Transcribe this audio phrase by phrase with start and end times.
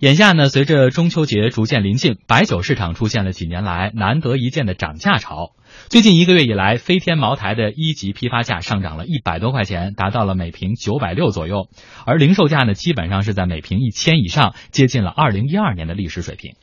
[0.00, 5.52] 眼下呢，随着中秋节逐渐临近，白酒市场出现了几年来难得一见的涨价潮。
[5.88, 11.70] 最近一个月以来，飞天茅台的一级批发价上涨了一百多块钱，达到了每瓶九百六左右，
[12.04, 16.56] 而零售价呢，基本上是在每瓶一千以上，接近了二零一二年的历史水平。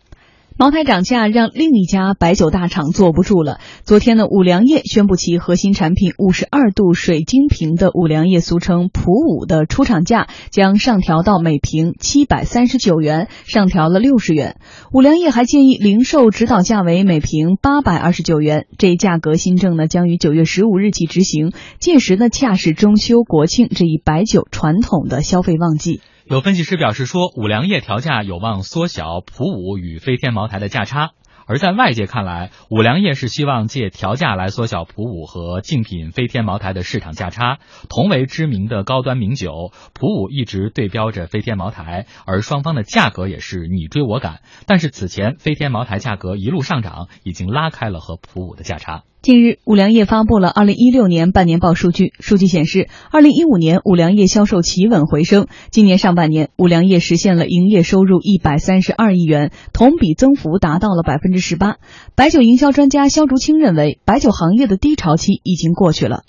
[0.56, 3.60] 茅台涨价让另一家白酒大厂坐不住了。
[3.84, 14.58] 昨天呢，五粮液宣布其核心产品五十二度水晶瓶的五粮液，俗称普五的出厂价将上调到每瓶七百三十九元，上调了六十元。
[14.92, 18.68] 五粮液还建议零售指导价为每瓶八百二十九元。
[18.78, 26.02] 这一价格新政呢，将于九月十五日起执行，届时呢，恰是中秋国庆这一白酒传统的消费旺季。
[26.26, 31.12] 有分析师表示说，五粮液调价有望缩小普五与飞天茅台的价差。
[31.46, 37.60] 而在外界看来，五粮液是希望借调价来缩小普五和竞品飞天茅台的市场价差。
[37.90, 44.40] 同为知名的高端名酒，普五一直对标着飞天茅台，而双方的价格也是你追我赶。
[44.66, 49.04] 但是此前飞天茅台价格一路上涨，已经拉开了和普五的价差。
[49.24, 52.12] 近日，五粮液发布了二零一六年半年报数据。
[52.20, 55.48] 数据显示，二零一五年五粮液销售企稳回升。
[55.72, 61.78] 今年上半年，五粮液实现了营业收入一百三十二亿元，同比增幅达到了百分之十八。
[62.16, 66.24] 白酒营销专家肖竹清认为，白酒行业的低潮期已经过去了。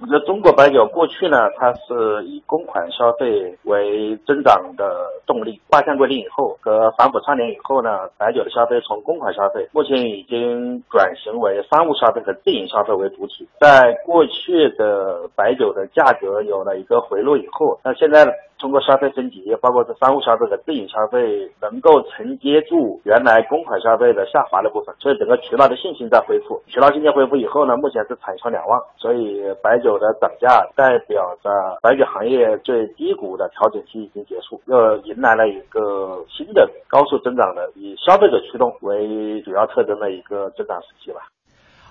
[0.00, 5.60] 那中国白酒过去呢，它是以公款消费为增长的动力。
[5.70, 13.48] 八项规定以后和反腐倡廉以后呢，白酒的消费从公款消费目前已经转型为商务消费和自营消费为主体。
[13.60, 18.26] 在过去的白酒的价格有了一个回落以后，那现在。
[18.64, 26.58] 通过消费升级，包括是商务消费和自营消费，能够承接住原来公款消费的下滑的部分，所以整个渠道的信心在恢复。
[26.66, 31.50] 渠道信心恢复以后呢，目前是产销两旺，所以白酒的涨价代表着
[31.82, 41.20] 白酒行业最低谷的调整期已经结束，又迎来了一个新的高速增长的以消费者驱动为主要特征的一个增长时期吧。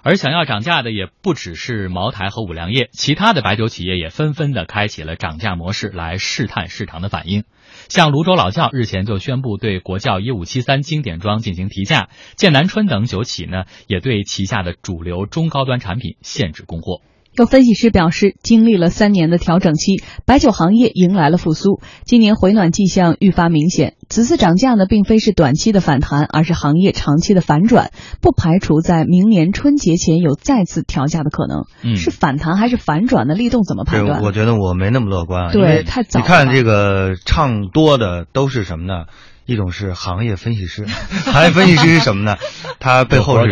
[0.03, 7.45] 而想要涨价的也不只是茅台和五粮液，其他的白酒企业也纷纷的开启了涨价模式来试探市场的反应。
[7.87, 17.01] 像泸州老窖日前就宣布对国窖一五七三经典装进行提价，剑南春等酒企呢也对旗下的主流中高端产品限制供货。
[17.35, 23.95] 有分析师表示，经历了三年的调整期，白酒行业迎来了复苏，今年回暖迹象愈发明显。
[24.07, 27.89] 此次涨价呢，并非是短期的反弹，而是行业长期的反转，
[28.21, 31.65] 不排除在明年春节前有再次调价的可能。
[31.83, 33.33] 嗯，是反弹还是反转的？
[33.33, 34.21] 立栋怎么判断？
[34.21, 36.19] 我觉得我没那么乐观，对，太早。
[36.19, 39.05] 你看这个唱多的都是什么呢？
[39.45, 42.37] 一种是行业分析师，行业分析师是什么呢？
[42.79, 43.49] 他背后是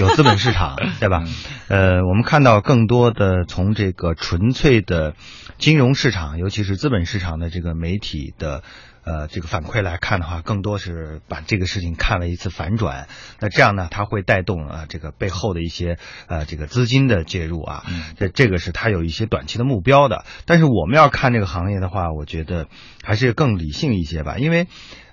[0.00, 1.24] 有有资本市场， 对吧？
[1.68, 5.14] 呃，我们看到更多的从这个纯粹的
[5.58, 8.62] 金融市场，尤其是资本市场的这个媒体的
[9.04, 13.08] 呃这个反馈来看的话，更多是把这个事情看了一次反转。
[13.40, 17.84] 那这样呢，它会带动啊这个背后的一些呃这个资金的介入啊，
[18.16, 20.24] 这这个是它有一些短期的目标的。
[20.46, 22.68] 但是我们要看这个行业的话，我觉得
[23.02, 24.66] 还是更理性一些吧，因为。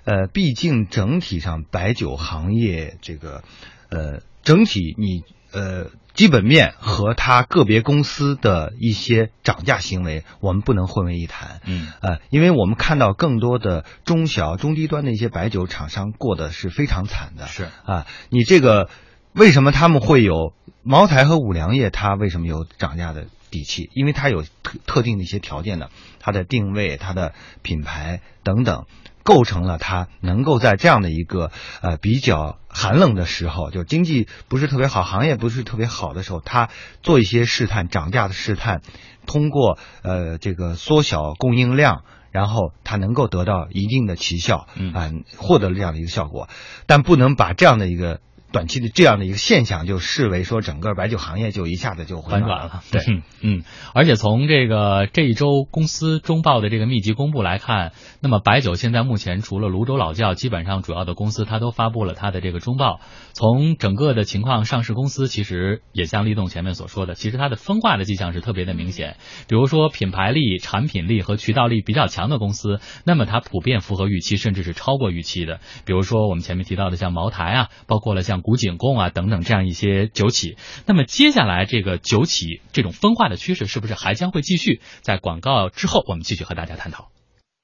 [0.04, 3.44] 呃，毕竟整体上白酒行业这个，
[3.88, 11.60] 呃，整体你呃基本面和它个别公司的一些涨价行为，我们不能混为一谈。
[11.64, 17.46] 嗯，呃，因为我们看到更多的中小、中低端的一些白酒厂商过得是非常惨的。
[17.46, 18.90] 是啊，你这个
[19.32, 20.52] 为什么他们会有
[20.82, 21.88] 茅台和五粮液？
[21.88, 23.88] 它为什么有涨价的底气？
[23.94, 25.90] 因为它有特特定的一些条件的，
[26.20, 27.32] 它的定位、它的
[27.62, 28.84] 品牌等等。
[29.22, 31.50] 构成了它能够在这样的一个
[31.80, 36.68] 呃比较寒冷的时候，就经济不是特别好，行业不是特别好的时候，它
[37.02, 38.82] 做一些试探涨价的试探，
[39.26, 46.48] 通过呃这个缩小供应量，然后它能够得到一定的奇效，嗯，获得了这样的一个效果，
[46.86, 48.20] 但不能把这样的一个。
[48.52, 52.82] 短期的这样的一个现象，就视为说整个白酒行业就一下子就反转了。
[52.92, 53.00] 对，
[53.40, 53.64] 嗯，
[53.94, 63.00] 而且从这个这一周公司中报的这个密集公布来看，那么白酒现在目前除了泸州老窖，基本上主要的公司它都发布了它的这个中报。
[63.32, 69.16] 从整个的情况，上市公司其实也像立栋前面所说的，其实它的分化的迹象是特别的明显。
[69.48, 75.60] 比如说品牌力、产品力和渠道力比较强的公司，那么它普遍符合预期，甚至是超过预期的。
[75.86, 80.56] 比如说我们前面提到的像茅台啊，包括了古井贡啊等等这样一些酒企，
[80.86, 84.80] 那么接下来这个酒企这种分化的趋势是不是还将会继续？
[85.00, 87.08] 在广告之后，我们继续和大家探讨。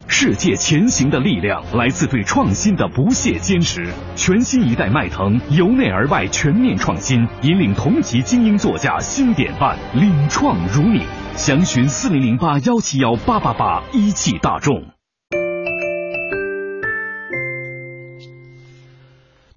[0.06, 3.92] 世界前行的力量来自对创新的不懈坚持。
[4.14, 11.02] 全新一代迈腾由内而外全面创新，引领同级精英座驾新典范，领创如你。
[11.34, 14.97] 详询四零零八幺七幺八八八，一汽大众。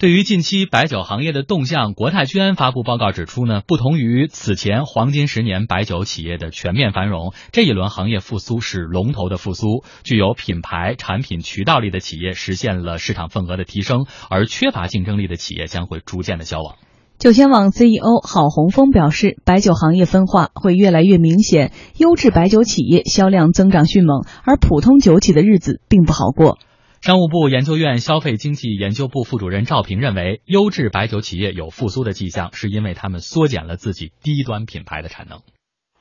[0.02, 16.78] 对于近期白酒行业的动向，国泰君安发布报告指出呢，不同于此前黄金十年白酒企业的全面繁荣，这一轮行业复苏是龙头的复苏，具有品牌、产品、渠道力的企业实现了市场份额的提升，而缺乏竞争力的企业将会逐渐的消亡。
[17.20, 26.58] 酒仙网 CEO 郝洪峰表示，白酒行业分化会越来越明显，优质白酒企业销量增长迅猛，而普通酒企的日子并不好过。
[27.02, 35.42] 商务部研究院消费经济研究部副主任赵平认为，优质白酒企业有复苏的迹象，是因为他们缩减了自己低端品牌的产能。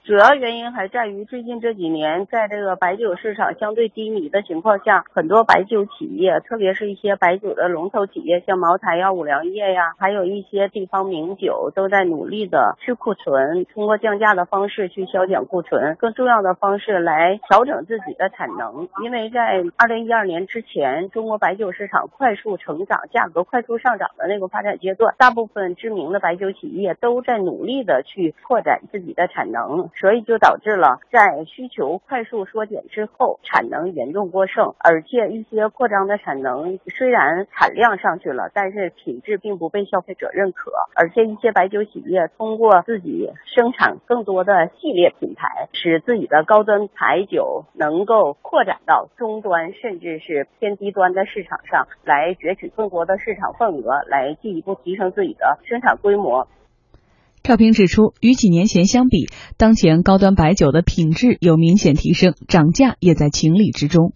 [0.03, 18.89] 主要原因还在于最近这几年，在这个白酒市场相对低迷的情况下，很多白酒企业，特别是一些白酒的龙头企业，像茅台呀、五粮液呀，还有一些地方名酒，都在努力的去库存，通过降价的方式去消减库存，更重要的方式来调整自己的产能。
[19.05, 29.90] 因为在二零一二年之前，中国白酒市场快速成长、价格快速上涨的那个发展阶段，大部分知名的白酒企业都在努力的去扩展自己的产能。
[29.97, 56.49] 所以就导致了在需求快速缩减之后，产能严重过剩，而且一些扩张的产能虽然产量上去了，但是品质并不被消费者认可，而且一些白酒企业通过自己生产更多的系列品牌，使自己的高端白酒能够扩展到中端甚至是偏低端的市场上来，攫取更多的市场份额，来进一步提升自己的生产规模。
[57.43, 59.27] 赵平指出，与几年前相比，
[59.57, 64.13] 当前高端白酒的品质有明显提升，涨价也在情理之中。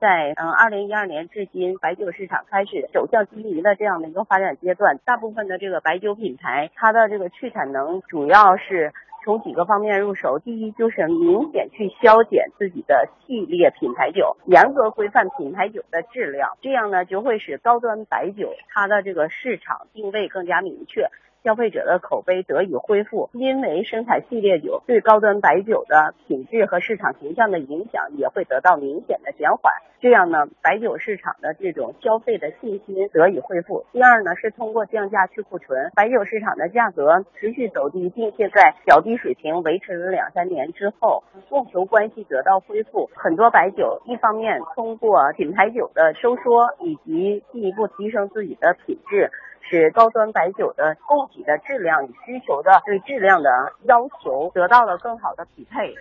[0.00, 8.92] 在嗯，二零一二年至今，白酒市场开始走向低迷的这样的一个发展阶段，大部分的这个白酒品牌，它的这个去产能主要是
[9.24, 10.40] 从几个方面入手。
[10.42, 21.08] 第一，就是明显去削减自己的系列品牌酒，严格规范品牌酒的质量，这样呢，就会使高端白酒它的这个市场定位更加明确。
[21.44, 29.70] 消费者的口碑得以恢复，因为生产系列酒对高端白酒的品质和市场形象的影响也会得到明显的减缓。
[30.00, 33.84] 这样呢，白酒市场的这种消费的信心得以恢复。
[33.92, 43.10] 第二呢，是通过降价去库存，白酒市场的价格持续走低，并且在较低水平维持了两三年之后，供求关系得到恢复。
[43.14, 49.30] 很多白酒一方面通过品牌酒的收缩，以及进一步提升自己的品质。
[49.70, 53.50] 使高端白酒的供给的质量与需求的对质量的
[53.84, 55.94] 要求得到了更好的匹配。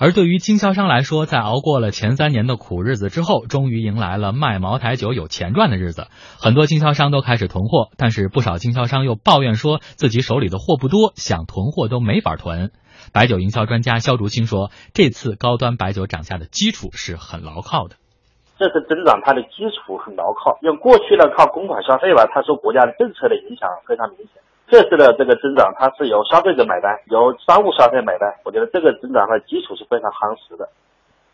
[0.00, 6.06] 而对于经销商来说，在熬过了前三年的苦日子之后，终于迎来了卖茅台酒有钱赚的日子。
[6.40, 12.70] 很多经销商都开始囤货，但是不少经销商又抱怨说自己手里的货不多，想囤货都没法囤。
[13.12, 17.96] 白酒营销专家肖竹青说，这次高端白酒涨价的基础是很牢靠的。
[18.58, 24.42] 这次增长它的基础很牢靠，因为过去呢靠公款消费吧，它受国家的政策的影响非常明显。
[24.66, 28.34] 这次的这个增长，它是由消费者买单，由商务消费买单。
[28.44, 30.68] 我觉得这个增长的基础是非常夯实的。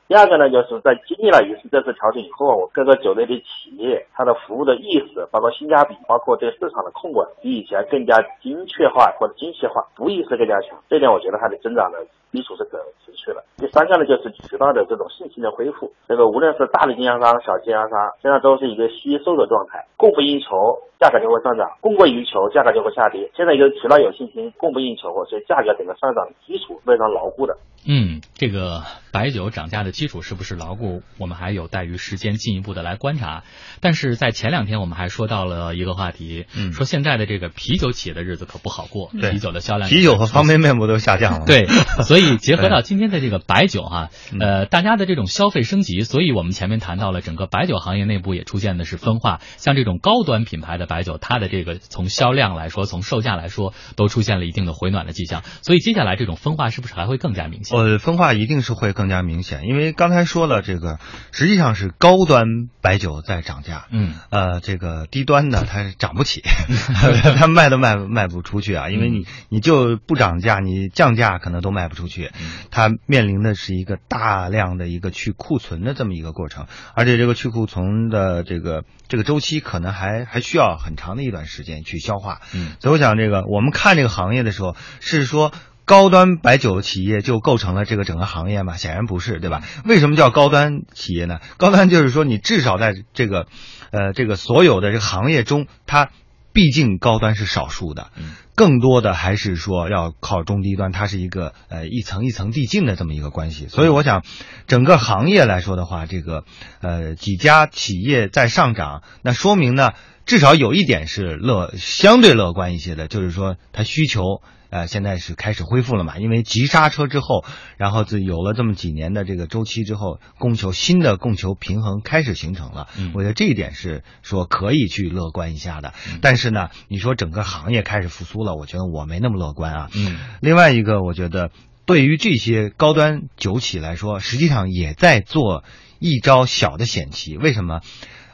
[0.06, 10.77] 第二个呢，就是在经历了一次这次调整以后，各个酒类的企业，它的服务的意识，包括性价比，包括对市场的控管，比以前更加精确化或者精细化，服务意识更加强。
[10.91, 13.43] 这点我觉得它的增长的基础是可持续的。
[13.56, 15.91] 第三个呢，就是渠道的这种信心的恢复。
[16.06, 23.31] 这个无论是大的经销商、小经销商，现在都是一个吸收的状态，供不应求，价格就会上涨；供过于求，价格就会下跌。
[23.36, 27.56] 现在有渠道有信心，供不应求，所以价格整个上涨的基础非常牢固的。
[27.86, 28.82] 嗯，这个
[29.13, 31.03] 白酒涨价的基础是不是牢固？
[31.19, 33.43] 我们还有待于时间进一步的来观察。
[33.82, 41.44] 但是在前两天，我们还说到了一个话题，嗯，说现在的这个啤酒企业的日子可不好过，啤酒的销量，啤酒和方便面不都下降了？
[41.46, 41.67] 对，
[42.05, 44.08] 所以 结合到今天的这个白酒哈，
[44.41, 55.43] 呃，大家的这种消费升级，所以我们前面谈到了整个白酒行业内部也出现的是分化，像这种高端品牌的白酒，它的这个从销量来说，从售价来说，都出现了一定的回暖的迹象。
[55.62, 57.79] 所以接下来这种分化是不是还会更加明显？
[57.79, 60.98] 呃，分化一定是会更加明显，因为刚才说了，这个
[61.32, 62.46] 实际上是高端
[62.81, 66.43] 白酒在涨价，嗯，呃，这个低端的它涨不起
[67.36, 72.31] 它卖都卖卖不出去啊，因为你你就不涨价，你降价可能都卖不出去，
[72.70, 85.53] 它面临的是一个大量的一个去库存的这么一个过程，而且这个去库存的这个这个周期可能还还需要很长的一段时间去消化，嗯，所以我想这个我们看这个行业的时候是说。
[85.87, 88.79] 高端白酒企业就构成了这个整个行业吗？
[88.79, 89.61] 显然不是，对吧？
[89.85, 91.41] 为什么叫高端企业呢？
[91.59, 93.49] 高端就是说，你至少在这个，
[93.91, 96.09] 呃，这个所有的这个行业中，它
[96.55, 98.11] 毕竟高端是少数的，
[98.55, 103.67] 更多的还是说要靠中低端，它是一个呃一层一层递进的这么一个关系。
[103.69, 104.23] 所以我想，
[104.67, 106.44] 整个行业来说的话，这个
[106.81, 109.93] 呃几家企业在上涨，那说明呢，
[110.25, 114.41] 至少有一点是乐相对乐观一些的，就是说它需求。
[114.75, 116.19] 呃，现在是开始恢复了嘛？
[116.19, 117.45] 因为急刹车之后，
[117.77, 122.89] 然后就有了这么几年的这个周期之后，供求新的供求平衡开始形成了。
[122.99, 125.95] 嗯，我觉得这一点是说可以去乐观一下的。
[126.21, 129.91] 但是呢，你说整个行业开始复苏了，我觉得我没那么乐观啊。
[129.95, 131.53] 嗯，另外一个，我觉得
[131.87, 135.63] 对于这些高端酒企来说，实际上也在做
[136.01, 137.37] 一招小的险棋。
[137.37, 137.81] 为什么？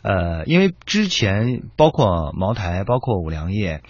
[0.00, 3.82] 呃，因为之前包括茅台，包括五粮液。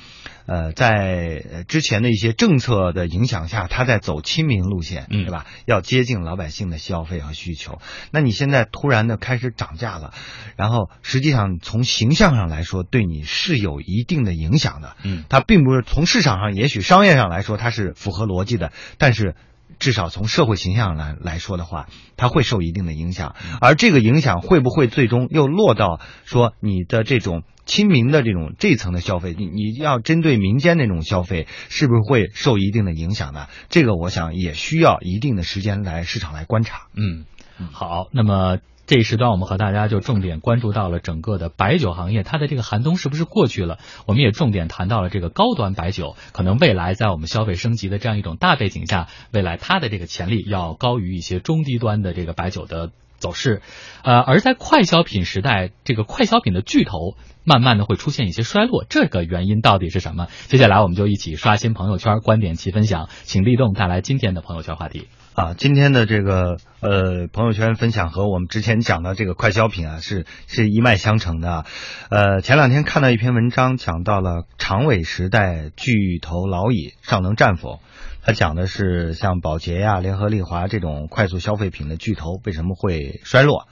[0.50, 5.47] 呃，在之前的一些政策的影响下，他在走亲民路线，对吧？
[5.64, 7.80] 要接近老百姓的消费和需求。
[8.11, 10.12] 那你现在突然的开始涨价了，
[10.57, 14.97] 然后实际上从形象上来说，对你是有一定的影响的。
[15.04, 19.37] 嗯，它并不是从市场上，也许商业上来说它是符合逻辑的，但是。
[19.78, 29.34] 至少从社会形象来来说的话，它会受一定的影响，而这个影响会不会最终又落到说你的这种亲民的这种这层的消费？
[29.36, 33.46] 你你要针对民间那种消费，是不是会受一定的影响呢？
[33.68, 36.88] 这个我想也需要一定的时间来市场来观察。
[36.96, 37.24] 嗯，
[37.72, 38.58] 好，那么。
[38.90, 43.78] 这一时段，我们和大家就重点关注到了整个的白酒行业，它的这个寒冬是不是过去了？
[44.04, 53.62] 我们也重点谈到了这个高端白酒，可能未来在我们消费升级的这样一种大背景下，未来它的这个潜力要高于一些中低端的这个白酒的走势。
[54.02, 60.26] 呃，而在快消品时代，这个快消品的巨头慢慢的会出现一些衰落，这个原因到底是什么？
[60.49, 65.06] 接下来我们就一起刷新朋友圈，观点齐分享，请立栋带来今天的朋友圈话题。
[65.40, 71.64] 啊，今天的这个呃朋友圈分享和我们之前讲的这个快消品啊是是一脉相承的，
[72.11, 77.80] 呃前两天看到一篇文章讲到了长尾时代巨头老矣尚能战否？
[78.23, 83.66] 他讲的是像宝洁呀、联合利华这种快速消费品的巨头为什么会衰落？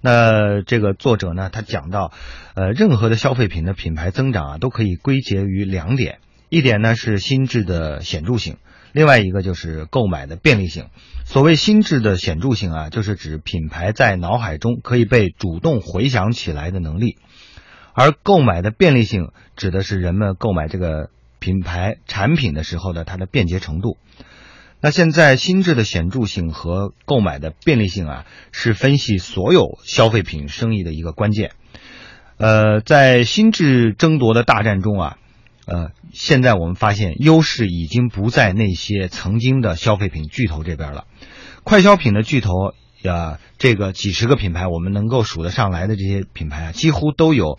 [0.00, 2.12] 那这个作者呢，他讲到，
[2.56, 6.18] 呃任何的消费品的品牌增长啊都可以归结于两点，
[6.48, 8.56] 一点呢是心智的显著性。
[8.94, 10.86] 另外一个就是购买的便利性。
[11.24, 17.16] 所谓心智的显著性啊，就是指品牌在脑海中可以被主动回想起来的能力；
[17.92, 21.10] 而购买的便利性，指的是人们购买这个
[21.40, 23.98] 品牌产品的时候的它的便捷程度。
[24.80, 31.50] 那现在心智的显著性和购买的便利性啊，是分析所有消费品生意的一个关键。
[32.36, 35.18] 呃，在心智争夺的大战中啊。
[35.66, 41.06] 呃，现在我们发现优势已经不在那些曾经的消费品巨头这边了。
[41.62, 42.50] 快消品的巨头
[43.02, 47.58] 呀，这个几十个品牌，我们能够数得上来的这些品牌啊，几乎都有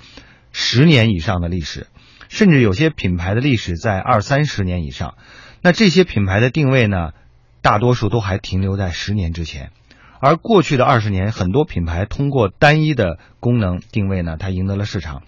[0.52, 1.88] 十年以上的历史，
[2.30, 5.16] 甚至有些品牌的历史在二三十年以上。
[5.62, 7.14] 那这些品牌的定位呢，
[7.62, 9.72] 大多数都还停留在十年之前。
[10.20, 15.24] 而过去的二十年，很多品牌通过单一的功能定位呢，它赢得了市场。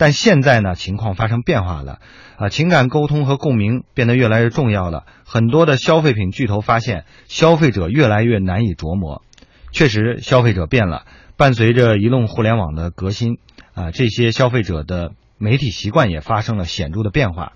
[0.00, 1.98] 但现在呢，情况发生变化了，
[2.38, 5.04] 啊，情感沟通和共鸣变得越来越重要了。
[5.26, 9.20] 很多的消费品巨头发现，消费者越来越难以琢磨。
[9.72, 11.04] 确实，消费者变了，
[11.36, 13.36] 伴随着移动互联网的革新，
[13.74, 17.52] 啊，这些消费者的媒体习惯也发生了显著的变化。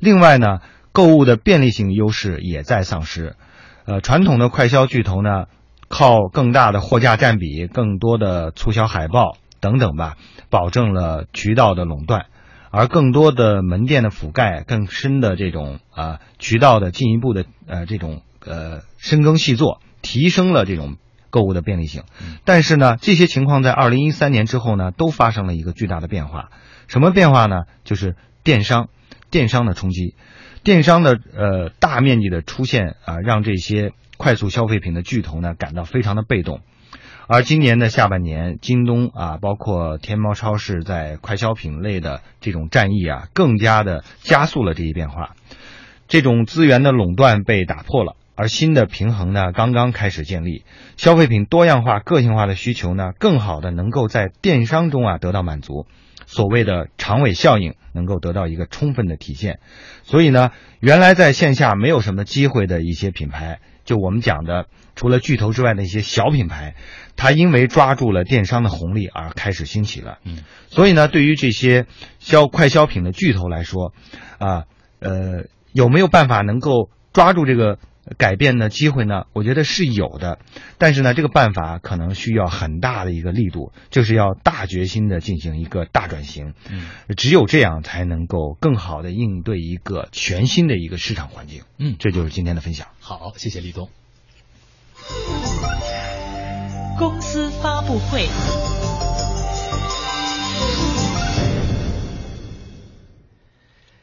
[0.00, 0.58] 另外呢，
[0.90, 3.36] 购物的便利性优势也在丧失。
[3.84, 5.44] 呃，传统的快消巨头呢，
[5.86, 9.36] 靠更大的货架占比、更多的促销海报。
[9.60, 10.16] 等等吧，
[10.50, 12.26] 保证了渠道的垄断，
[12.70, 20.96] 而更多的门店的覆盖、更深的这种啊渠道的进一步的呃这种呃深耕细作，提升了这种
[21.30, 22.04] 购物的便利性。
[22.44, 26.50] 但是呢，这些情况在二零一三年之后呢，都发生了一个巨大的变化。
[26.86, 27.64] 什么变化呢？
[27.84, 28.88] 就是电商，
[29.30, 30.14] 电商的冲击，
[30.62, 36.60] 电商的呃大面积的出现啊，让这些快速消费品的巨头呢感到非常的被动。
[37.30, 45.34] 而今年的下半年，京东啊，包括天猫超市在快消品类的这种战役啊，更加的加速了这一变化。
[46.06, 50.64] 这种资源的垄断被打破了，而新的平衡呢，刚刚开始建立。
[50.96, 55.86] 消费品多样化、个性化的需求呢，更好的能够在电商中啊得到满足。
[56.24, 59.60] 所谓的长尾效应能够得到一个充分的体现。
[60.02, 63.60] 所以呢，原来在线下没有什么机会的一些品牌。
[63.88, 64.66] 就我们讲的，
[64.96, 66.74] 除了巨头之外的一些小品牌，
[67.16, 70.18] 它因为抓住了电商的红利而开始兴起了。
[70.24, 71.86] 嗯，所以呢，对于这些
[72.18, 73.94] 消快消品的巨头来说，
[74.36, 74.64] 啊，
[75.00, 77.78] 呃，有没有办法能够抓住这个
[78.16, 79.24] 改变的机会呢？
[79.32, 80.38] 我觉得是有的，
[80.78, 86.54] 但是呢，这个办法可能需要很大的一个力度，就是要大决心的进行一个大转型。
[86.70, 86.86] 嗯，
[87.16, 91.62] 只有这样才能够更好的应对一个全新的一个市场环境。
[91.78, 92.88] 嗯，这就是今天的分享。
[93.00, 93.88] 好，谢谢李东。
[96.98, 98.26] 公司发布会。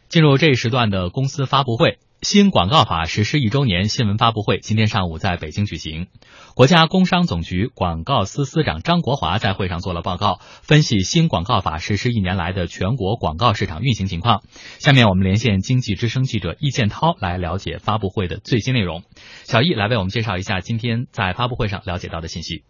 [0.08, 6.08] 进入这一时段的公司发布会，新广告法实施一周年新闻发布会今天上午在北京举行。
[6.56, 14.42] 国家工商总局广告司司长张国华在会上做了报告，分析新广告法实施一年来的全国广告市场运行情况。
[14.80, 19.04] 下面我们连线经济之声记者易建涛来了解发布会的最新内容。
[19.44, 22.64] 小易来为我们介绍一下今天在发布会上了解到的信息。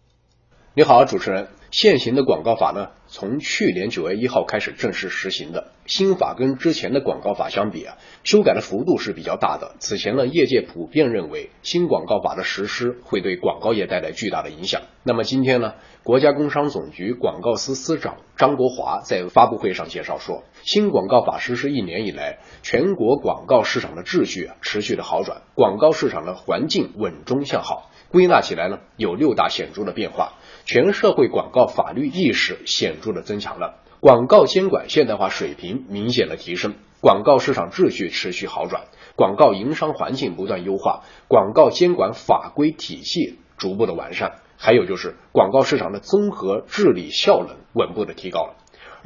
[0.74, 1.48] 你好，主持人。
[1.70, 5.72] 现行的广告法呢，从去年九月一号开始正式实行的。
[5.86, 9.76] 新法跟之前的广告法相比啊，修改的幅度是比较大的。
[9.78, 14.82] 此前呢，业界普遍认为新广告法的实施会对广告业带来巨大的影响。
[15.04, 27.90] 那么今天呢，国家工商总局广告司司长张国华在发布会上介绍说，新广告法实施一年以来，全国广告市场的秩序持续的好转，广告市场的环境稳中向好。
[28.10, 30.34] 归纳起来呢，有六大显著的变化。
[30.64, 38.84] 全社会广告法律意识显著的增强了，广告监管现代化水平明显的提升，广告市场秩序持续好转，
[39.14, 48.56] 广告营商环境不断优化，广告监管法规体系逐步的完善，还有就是广告市场的综合治理效能稳步的提高了。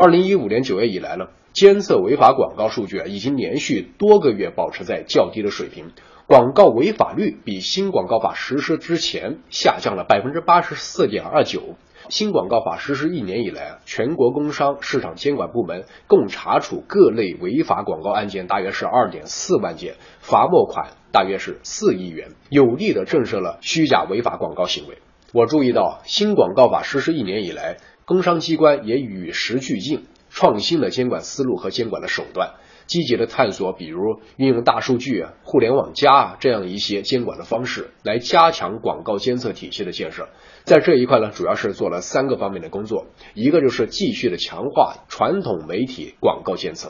[0.00, 5.90] 二零一五年九月以来呢，监测违法广告数据啊已经连续多个月保持在较低的水平。
[6.26, 11.76] 广告违法率比新广告法实施之前下降了百分之八十四点二九。
[12.08, 24.96] 新广告法实施一年以来啊，全国工商市场监管部门共查处各类违法广告案件大约是二点四万件，罚没款大约是四亿元，有力的震慑了虚假违法广告行为。
[25.32, 27.76] 我注意到，新广告法实施一年以来，
[28.10, 32.54] 工商机关也与时俱进，创新了监管思路和监管的手段。
[32.86, 40.28] 积极的探索，比如运用大数据啊、互联网加啊这样一些监管的方式，来加强广告监测体系的建设。
[40.64, 46.88] 在这一块呢，主要是做了三个方面的工作：一个就是继续的强化传统媒体广告监测；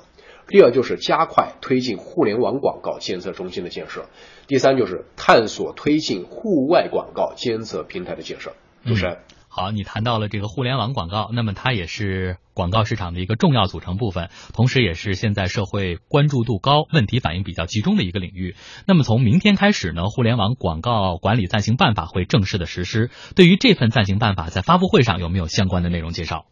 [0.49, 4.05] 第二就是加快推进互联网广告监测中心的建设；
[4.49, 8.55] 第三就是探索推进户外广告监测平台的建设。
[8.87, 9.18] 主持人。
[9.53, 18.55] 好，你谈到了这个互联网广告，那么它也是广告市场的一个重要组成部分，同时也是现在社会关注度高、问题反应比较集中的一个领域。
[18.87, 23.11] 那么从明天开始呢，互联网广告管理暂行办法会正式的实施。
[23.35, 26.47] 对于这份暂行办法，在发布会上有没有相关的内容介绍？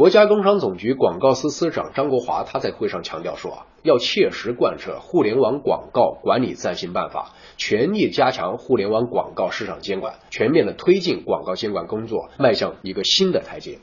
[0.00, 13.80] 国家工商总局广告司司长张国华他在会上强调说啊，要切实贯彻互联网广告管理暂行办法，全力加强互联网广告市场监管，全面的推进广告监管工作迈向一个新的台阶。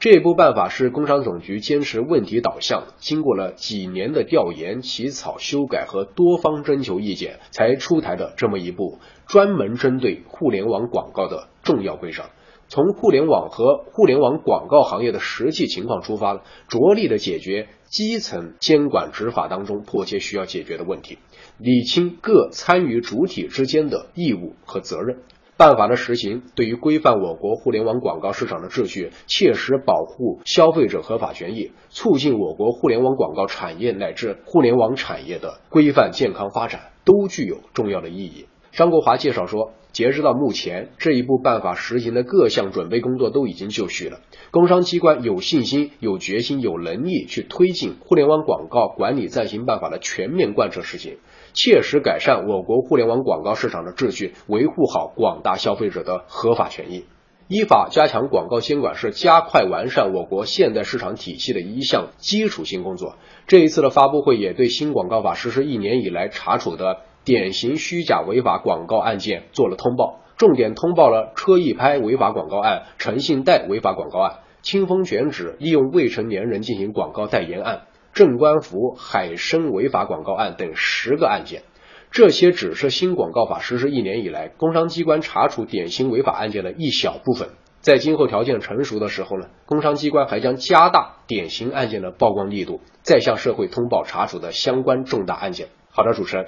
[0.00, 12.26] 这部办法是工商总局坚持问题导向，经过了几年的调研、起草、修改和多方征求意见才出台的这么一部专门针对互联网广告的重要规章。
[12.70, 21.18] 从互联网和互联网广告行业的实际情况出发，着力的解决基层监管执法当中迫切需要解决的问题，
[21.58, 25.18] 理清各参与主体之间的义务和责任。
[25.56, 38.46] 办法的实行，对于规范我国互联网广告市场的秩序，切实保护消费者合法权益，促进我国互联网广告产业乃至互联网产业的规范健康发展，都具有重要的意义。
[38.72, 39.72] 张国华介绍说。
[39.92, 44.20] 截止到目前，这一部办法实行的各项准备工作都已经就绪了。
[44.52, 51.18] 工商机关有信心、有决心、有能力去推进互联网广告管理暂行办法的全面贯彻实行，
[51.54, 57.06] 切实改善我国互联网广告市场的秩序，维护好广大消费者的合法权益。
[57.48, 63.16] 依法加强广告监管是加快完善我国现代市场体系的一项基础性工作。
[63.48, 66.98] 这一次的发布会也对新广告法实施一年以来查处的。
[67.30, 81.62] 典型虚假违法广告案件做了通报，重点通报了车易拍违法广告案、诚信贷违法广告案、清风卷纸利用未成年人进行广告代言案、正官福、海参违法广告案等十个案件。
[82.10, 87.50] 这些只是新广告法实施一年以来工商机关查处典型违法案件的一小部分。
[87.78, 95.68] 在今后条件成熟的时候呢，工商机关还将加大典型案件的曝光力度，再向社会通报查处的相关重大案件。
[95.92, 96.46] 好的，主持人。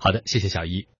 [0.00, 0.88] 好的，谢谢小一。